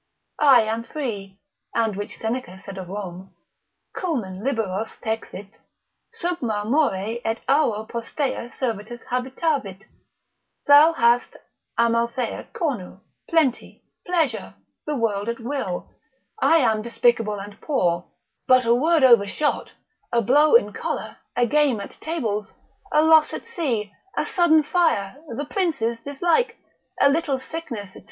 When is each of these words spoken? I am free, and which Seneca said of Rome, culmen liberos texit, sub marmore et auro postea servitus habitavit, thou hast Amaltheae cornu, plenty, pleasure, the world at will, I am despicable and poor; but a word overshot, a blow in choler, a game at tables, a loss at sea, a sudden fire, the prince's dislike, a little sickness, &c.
I 0.39 0.63
am 0.63 0.83
free, 0.83 1.37
and 1.75 1.95
which 1.95 2.17
Seneca 2.17 2.59
said 2.65 2.79
of 2.79 2.89
Rome, 2.89 3.35
culmen 3.95 4.43
liberos 4.43 4.99
texit, 4.99 5.57
sub 6.11 6.39
marmore 6.41 7.21
et 7.23 7.41
auro 7.47 7.85
postea 7.85 8.51
servitus 8.57 9.01
habitavit, 9.11 9.83
thou 10.65 10.93
hast 10.93 11.35
Amaltheae 11.77 12.51
cornu, 12.51 12.99
plenty, 13.29 13.83
pleasure, 14.07 14.55
the 14.87 14.95
world 14.95 15.29
at 15.29 15.39
will, 15.39 15.91
I 16.41 16.57
am 16.57 16.81
despicable 16.81 17.39
and 17.39 17.61
poor; 17.61 18.07
but 18.47 18.65
a 18.65 18.73
word 18.73 19.03
overshot, 19.03 19.73
a 20.11 20.23
blow 20.23 20.55
in 20.55 20.73
choler, 20.73 21.17
a 21.35 21.45
game 21.45 21.79
at 21.79 21.91
tables, 22.01 22.55
a 22.91 23.03
loss 23.03 23.33
at 23.35 23.45
sea, 23.45 23.93
a 24.17 24.25
sudden 24.25 24.63
fire, 24.63 25.21
the 25.37 25.45
prince's 25.45 25.99
dislike, 25.99 26.57
a 26.99 27.07
little 27.07 27.37
sickness, 27.39 27.93
&c. 27.93 27.99